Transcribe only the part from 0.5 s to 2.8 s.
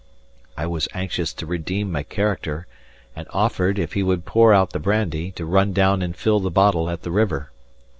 I was anxious to redeem my character,